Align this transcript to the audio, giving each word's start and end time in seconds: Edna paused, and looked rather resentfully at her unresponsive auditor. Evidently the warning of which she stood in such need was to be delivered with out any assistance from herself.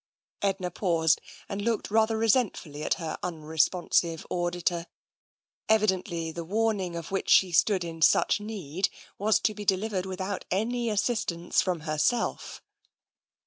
Edna 0.41 0.71
paused, 0.71 1.21
and 1.47 1.61
looked 1.61 1.91
rather 1.91 2.17
resentfully 2.17 2.81
at 2.81 2.95
her 2.95 3.19
unresponsive 3.21 4.25
auditor. 4.31 4.87
Evidently 5.69 6.31
the 6.31 6.43
warning 6.43 6.95
of 6.95 7.11
which 7.11 7.29
she 7.29 7.51
stood 7.51 7.83
in 7.83 8.01
such 8.01 8.39
need 8.39 8.89
was 9.19 9.37
to 9.41 9.53
be 9.53 9.63
delivered 9.63 10.07
with 10.07 10.19
out 10.19 10.43
any 10.49 10.89
assistance 10.89 11.61
from 11.61 11.81
herself. 11.81 12.63